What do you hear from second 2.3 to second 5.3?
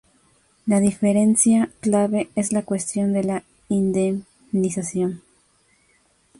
es la cuestión de la indemnización.